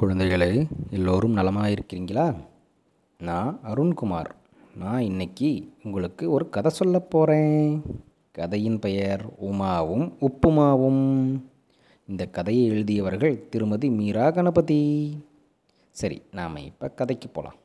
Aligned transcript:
குழந்தைகளே 0.00 0.70
எல்லோரும் 0.90 1.32
நலமாக 1.32 1.68
இருக்கிறீங்களா 1.68 2.34
நான் 3.20 3.60
அருண்குமார். 3.64 4.28
நான் 4.78 5.00
இன்னைக்கு 5.00 5.68
உங்களுக்கு 5.82 6.30
ஒரு 6.30 6.48
கதை 6.48 6.70
சொல்ல 6.70 6.98
போகிறேன் 6.98 7.82
கதையின் 8.32 8.78
பெயர் 8.78 9.22
உமாவும் 9.40 10.04
உப்புமாவும். 10.28 11.06
இந்த 12.06 12.26
கதையை 12.26 12.66
எழுதியவர்கள் 12.70 13.48
திருமதி 13.48 13.90
மீரா 13.90 14.30
கணபதி. 14.30 14.80
சரி 15.90 16.22
நாம் 16.32 16.56
இப்போ 16.56 16.88
கதைக்கு 16.88 17.28
போகலாம் 17.28 17.58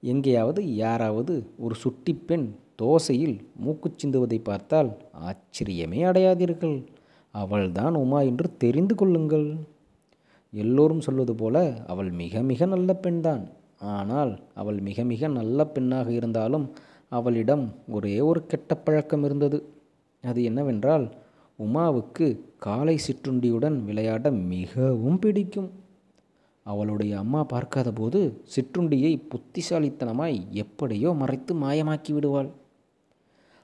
எங்கேயாவது 0.00 0.74
யாராவது 0.74 1.54
ஒரு 1.58 1.74
சுட்டி 1.74 2.14
பெண் 2.14 2.54
தோசையில் 2.82 3.38
மூக்கு 3.54 3.90
சிந்துவதை 3.94 4.40
பார்த்தால் 4.42 4.92
ஆச்சரியமே 5.28 6.02
அடையாதீர்கள். 6.10 6.78
அவள்தான் 7.30 7.94
உமா 7.94 8.20
என்று 8.20 8.56
தெரிந்து 8.56 8.94
கொள்ளுங்கள். 8.94 9.50
எல்லோரும் 10.52 11.00
சொல்வது 11.00 11.34
போல 11.34 11.84
அவள் 11.86 12.10
மிக 12.10 12.42
மிக 12.42 12.66
நல்ல 12.66 12.94
பெண்தான். 12.94 13.42
ஆனால் 13.78 14.32
அவள் 14.54 14.78
மிக 14.80 15.04
மிக 15.04 15.28
நல்ல 15.28 15.66
பெண்ணாக 15.66 16.08
இருந்தாலும் 16.10 16.70
அவளிடம் 17.08 17.64
ஒரே 17.88 18.20
ஒரு 18.20 18.46
கெட்ட 18.46 18.74
பழக்கம் 18.76 19.24
இருந்தது. 19.24 19.58
அது 20.24 20.42
என்னவென்றால் 20.42 21.04
உமாவுக்கு 21.58 22.26
காலை 22.58 22.98
சிற்றுண்டியுடன் 23.06 23.76
விளையாட 23.84 24.30
மிகவும் 24.30 25.18
பிடிக்கும். 25.18 25.70
அவளுடைய 26.62 27.18
அம்மா 27.18 27.44
பார்க்காத 27.44 27.92
போது 27.92 28.20
சிற்றுண்டியை 28.54 29.12
புத்திசாலித்தனமாய் 29.32 30.38
எப்படியோ 30.50 31.12
மறைத்து 31.12 31.54
மாயமாக்கி 31.54 32.12
விடுவாள். 32.12 32.50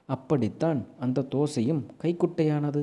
அப்படித்தான் 0.09 0.85
அந்த 0.99 1.27
தோசையும் 1.35 1.83
கைக்குட்டையானது. 2.03 2.81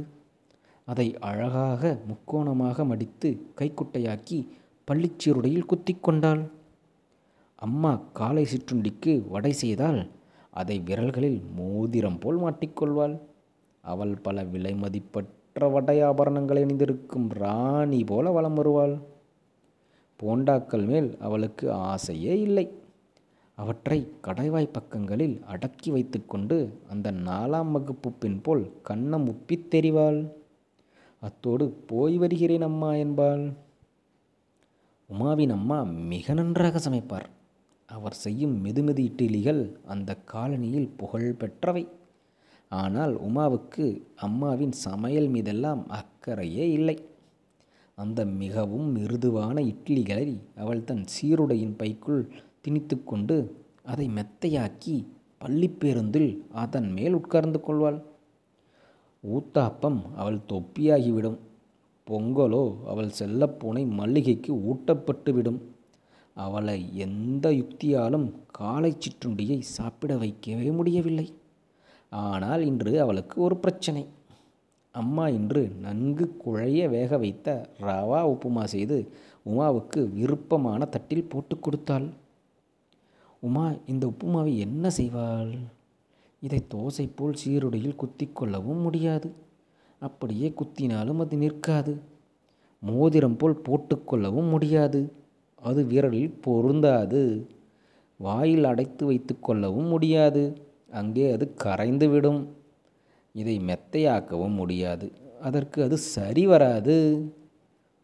அதை 0.84 1.18
அழகாக 1.18 1.98
முக்கோணமாக 2.08 2.86
மடித்து 2.86 3.46
கைக்குட்டையாக்கி 3.58 4.48
பள்ளிச்சீருடையில் 4.90 5.64
குத்தி 5.64 5.96
கொண்டாள். 6.00 6.50
அம்மா 7.54 8.00
காலை 8.12 8.46
சிற்றுண்டிக்கு 8.46 9.28
வடை 9.28 9.52
செய்தால் 9.52 10.10
அதை 10.50 10.82
விரல்களில் 10.86 11.40
மோதிரம் 11.56 12.18
போல் 12.18 12.38
மாட்டிக்கொள்வாள் 12.38 13.18
அவள் 13.80 14.14
பல 14.14 14.44
விலை 14.44 14.74
மதிப்பற்ற 14.74 15.68
வடை 15.68 16.02
ஆபரணங்களை 16.02 16.62
அணிந்திருக்கும் 16.62 17.28
ராணி 17.28 18.04
போல 18.04 18.30
வலம் 18.30 18.54
வருவாள். 18.54 19.00
போண்டாக்கள் 20.16 20.84
மேல் 20.84 21.18
அவளுக்கு 21.18 21.72
ஆசையே 21.72 22.40
இல்லை. 22.40 22.80
அவற்றை 23.54 24.12
கடைவாய் 24.22 24.72
பக்கங்களில் 24.72 25.42
அடக்கி 25.44 25.90
வைத்துக்கொண்டு 25.90 26.78
அந்த 26.90 27.12
நாலாம் 27.12 27.70
வகுப்பு 27.70 28.12
பின் 28.12 28.40
போல் 28.40 28.72
கண்ணம் 28.88 29.26
உப்பித் 29.28 29.68
தெரிவாள். 29.70 30.32
அத்தோடு 31.22 31.68
போய் 31.70 32.18
வருகிறேன் 32.18 32.62
அம்மா 32.62 32.94
என்பாள். 32.94 33.52
உமாவின் 35.10 35.50
அம்மா 35.50 35.82
மிக 35.82 36.34
நன்றாக 36.34 36.78
சமைப்பார். 36.78 37.30
அவர் 37.88 38.14
செய்யும் 38.14 38.64
மெதுமெது 38.64 39.02
இட்லிகள் 39.08 39.76
அந்த 39.84 40.16
காலனியில் 40.32 40.88
புகழ் 40.96 41.36
பெற்றவை. 41.38 41.88
ஆனால் 42.68 43.14
உமாவுக்கு 43.20 43.86
அம்மாவின் 44.16 44.72
சமையல் 44.72 45.28
மீதெல்லாம் 45.28 45.86
அக்கறையே 45.90 46.66
இல்லை. 46.72 46.96
அந்த 47.94 48.24
மிகவும் 48.24 48.96
மிருதுவான 48.96 49.56
இட்லிகளை 49.62 50.40
அவள் 50.56 50.84
தன் 50.84 51.04
சீருடையின் 51.04 51.76
பைக்குள் 51.76 52.32
திணித்து 52.60 53.04
கொண்டு 53.04 53.36
அதை 53.82 54.08
மெத்தையாக்கி 54.08 54.96
பள்ளிப்பேருந்தில் 55.44 56.30
அதன் 56.52 56.92
மேல் 56.92 57.12
உட்கார்ந்து 57.12 57.60
கொள்வாள். 57.60 57.98
ஊத்தாப்பம் 59.22 60.00
அவள் 60.16 60.38
தொப்பியாகிவிடும். 60.48 61.38
பொங்கலோ 62.06 62.64
அவள் 62.84 63.10
செல்லப்பூனை 63.18 63.82
மல்லிகைக்கு 63.98 64.52
ஊட்டப்பட்டுவிடும். 64.70 65.60
அவளை 66.34 66.96
எந்த 66.96 67.46
யுக்தியாலும் 67.50 68.26
காலை 68.50 68.96
சிற்றுண்டியை 68.96 69.58
சாப்பிட 69.60 70.16
வைக்கவே 70.16 70.70
முடியவில்லை. 70.70 71.26
ஆனால் 72.10 72.62
இன்று 72.66 73.00
அவளுக்கு 73.00 73.36
ஒரு 73.40 73.56
பிரச்சனை. 73.56 74.06
அம்மா 74.94 75.28
இன்று 75.28 75.62
நன்கு 75.80 76.24
குழைய 76.44 76.88
வேக 76.88 77.18
வைத்த 77.18 77.48
ரவா 77.80 78.20
உப்புமா 78.32 78.64
செய்து 78.64 78.98
உமாவுக்கு 79.46 80.00
விருப்பமான 80.12 80.84
தட்டில் 80.84 81.28
போட்டு 81.28 81.58
கொடுத்தாள். 81.58 82.08
உமா 83.40 83.72
இந்த 83.86 84.12
உப்புமாவை 84.12 84.56
என்ன 84.56 84.90
செய்வாள்? 84.96 85.54
இதை 86.42 86.64
தோசை 86.74 87.08
போல் 87.14 87.34
சீருடையில் 87.34 87.94
குத்தி 87.94 88.30
கொள்ளவும் 88.32 88.78
முடியாது. 88.78 89.32
அப்படியே 89.98 90.54
குத்தினாலும் 90.56 91.18
அது 91.18 91.36
நிற்காது. 91.36 92.00
மோதிரம் 92.80 93.36
போல் 93.36 93.62
போட்டுக்கொள்ளவும் 93.68 94.48
முடியாது. 94.50 95.12
அது 95.54 95.84
விரலில் 95.84 96.34
பொருந்தாது. 96.40 97.48
வாயில் 98.18 98.64
அடைத்து 98.64 99.06
வைத்து 99.06 99.40
கொள்ளவும் 99.40 99.86
முடியாது. 99.86 100.42
அங்கே 100.90 101.32
அது 101.32 101.54
கரைந்து 101.54 102.08
விடும் 102.08 102.48
இதை 103.32 103.58
மெத்தையாக்கவும் 103.58 104.54
முடியாது. 104.54 105.12
அதற்கு 105.40 105.82
அது 105.82 105.96
சரி 105.96 106.46
வராது. 106.46 106.96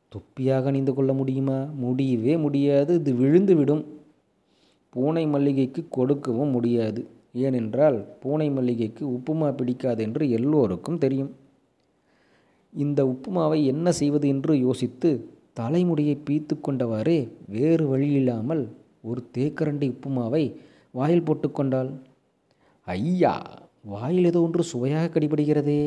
தொப்பியாக 0.09 0.69
அணிந்து 0.69 0.94
கொள்ள 0.94 1.12
முடியுமா? 1.12 1.65
முடியவே 1.65 2.37
முடியாது. 2.37 2.94
இது 2.94 3.15
விழுந்து 3.15 3.56
விடும் 3.56 3.84
பூனை 4.91 5.26
மல்லிகைக்கு 5.26 5.87
கொடுக்கவும் 5.91 6.49
முடியாது. 6.49 7.16
ஏனென்றால் 7.34 7.98
பூனை 8.20 8.50
மல்லிகைக்கு 8.50 9.02
உப்புமா 9.16 9.48
பிடிக்காது 9.56 10.02
என்று 10.02 10.30
எல்லோருக்கும் 10.30 10.98
தெரியும். 10.98 11.32
இந்த 12.72 13.00
உப்புமாவை 13.04 13.58
என்ன 13.64 13.92
செய்வது 13.92 14.28
என்று 14.28 14.58
யோசித்து 14.58 15.10
தலைமுடியை 15.52 16.16
பீத்து 16.26 16.54
கொண்டவாறே 16.60 17.18
வேறு 17.48 17.84
வழியில்லாமல் 17.96 18.62
ஒரு 19.02 19.20
தேக்கரண்டி 19.38 19.86
உப்புமாவை 19.94 20.44
வாயில் 20.92 21.26
போட்டுக்கொண்டாள் 21.28 21.90
ஐயா 22.88 23.34
வாயில் 23.82 24.24
ஏதோ 24.24 24.40
ஒன்று 24.42 24.62
சுவையாக 24.62 25.06
கடிபடுகிறதே. 25.08 25.82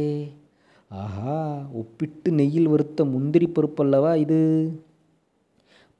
ஆஹா 0.91 1.35
உப்பிட்டு 1.81 2.29
நெய்யில் 2.29 2.69
வறுத்த 2.69 3.05
முந்திரி 3.05 3.47
பருப்பல்லவா 3.47 4.15
இது? 4.15 4.39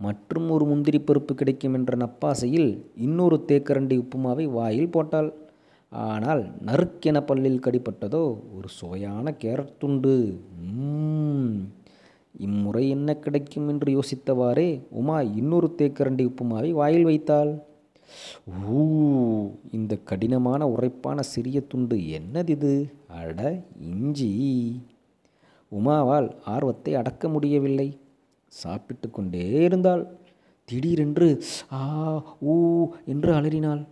மற்றும் 0.05 0.47
ஒரு 0.55 0.65
முந்திரி 0.69 0.99
பருப்பு 1.07 1.33
கிடைக்கும் 1.39 1.75
என்ற 1.77 1.91
நப்பாசையில் 2.03 2.69
இன்னொரு 3.05 3.37
தேக்கரண்டி 3.49 3.95
உப்புமாவை 4.03 4.45
வாயில் 4.57 4.93
போட்டாள். 4.95 5.29
ஆனால் 5.91 6.41
நறுக்கென 6.67 7.17
பல்லில் 7.29 7.63
கடிப்பட்டதோ 7.65 8.23
ஒரு 8.57 8.67
சுவையான 8.79 9.33
கேரட் 9.43 9.73
துண்டு. 9.81 10.15
இம்முறை 12.45 12.83
என்ன 12.95 13.09
கிடைக்கும் 13.23 13.67
என்று 13.71 13.89
யோசித்தவாறே 13.97 14.69
உமா 14.99 15.17
இன்னொரு 15.39 15.69
தேக்கரண்டி 15.79 16.23
உப்புமாவை 16.31 16.69
வாயில் 16.79 17.07
வைத்தாள். 17.09 17.51
ஊ 18.75 18.81
இந்த 19.77 19.93
கடினமான 20.09 20.61
உரைப்பான 20.75 21.19
சிறிய 21.33 21.57
துண்டு 21.71 21.97
என்னது 22.17 22.53
இது 22.55 22.73
அட 23.19 23.41
இஞ்சி. 23.91 24.31
உமாவால் 25.71 26.29
ஆர்வத்தை 26.53 26.93
அடக்க 27.01 27.23
முடியவில்லை. 27.35 27.89
சாப்பிட்டு 28.51 29.09
கொண்டே 29.09 29.45
இருந்தாள். 29.49 30.03
திடீரென்று 30.65 31.43
ஆ 31.71 31.81
ஊ 32.45 32.55
என்று 33.05 33.33
அலறினாள். 33.33 33.83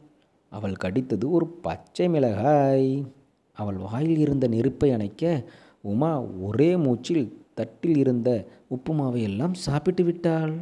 அவள் 0.49 0.75
கடித்தது 0.83 1.29
ஒரு 1.29 1.47
பச்சை 1.47 2.09
மிளகாய். 2.09 3.05
அவள் 3.53 3.75
வாயில் 3.75 4.17
இருந்த 4.17 4.47
நெருப்பை 4.47 4.91
அணைக்க 4.91 5.43
உமா 5.81 6.21
ஒரே 6.21 6.75
மூச்சில் 6.75 7.25
தட்டில் 7.53 7.97
இருந்த 7.97 8.29
உப்புமாவை 8.75 9.21
எல்லாம் 9.21 9.53
சாப்பிட்டு 9.53 10.03
விட்டாள். 10.03 10.53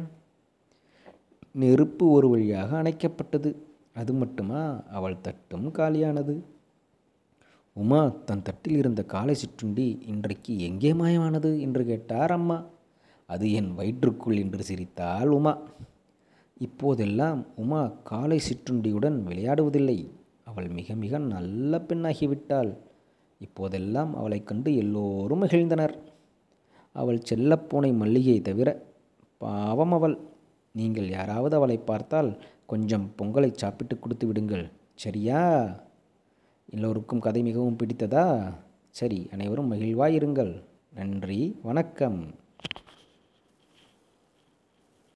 நெருப்பு 1.52 2.10
ஒரு 2.10 2.28
வழியாக 2.28 2.82
அணைக்கப்பட்டது. 2.82 3.54
அது 3.94 4.12
மட்டுமா? 4.12 4.82
அவள் 4.90 5.20
தட்டும் 5.20 5.68
காலியானது. 5.74 6.34
உமா 7.72 8.12
தன் 8.24 8.42
தட்டில் 8.42 8.76
இருந்த 8.76 9.02
காலை 9.02 9.34
சிற்றுண்டி 9.34 10.02
இன்றைக்கு 10.06 10.60
எங்கே 10.60 10.92
மாயமானது? 10.92 11.60
என்று 11.60 11.84
கேட்டார் 11.84 12.32
அம்மா. 12.32 12.64
அது 13.28 13.52
என் 13.52 13.74
வயிற்றுக்குள் 13.74 14.36
என்று 14.36 14.62
சிரித்தாள் 14.62 15.30
உமா. 15.30 15.58
இப்போதெல்லாம் 16.58 17.46
உமா 17.56 17.86
காலை 17.86 18.38
சிற்றுண்டியுடன் 18.38 19.16
விளையாடுவதில்லை. 19.26 20.10
அவள் 20.44 20.68
மிக 20.68 20.94
மிக 20.94 21.18
நல்ல 21.18 21.78
பெண்ணாகிவிட்டாள். 21.88 22.70
இப்போதெல்லாம் 23.38 24.16
அவளை 24.16 24.44
கண்டு 24.44 24.76
எல்லோரும் 24.76 25.42
மகிழ்ந்தனர். 25.42 25.94
அவள் 26.92 27.22
செல்லப்பூனை 27.30 27.96
மல்லிகையை 27.96 28.40
தவிர 28.42 28.86
பாவம் 29.38 29.92
அவள். 29.92 30.18
நீங்கள் 30.72 31.08
யாராவது 31.08 31.56
அவளை 31.56 31.76
பார்த்தால் 31.76 32.42
கொஞ்சம் 32.66 33.10
பொங்கலை 33.18 33.52
சாப்பிட்டு 33.52 33.98
கொடுத்து 33.98 34.26
விடுங்கள். 34.26 34.70
சரியா? 34.94 35.42
எல்லோருக்கும் 36.70 37.20
கதை 37.20 37.42
மிகவும் 37.42 37.76
பிடித்ததா? 37.76 38.54
சரி 38.90 39.28
அனைவரும் 39.32 39.72
மகிழ்வாயிருங்கள். 39.72 40.62
நன்றி 40.94 41.56
வணக்கம். 41.62 42.20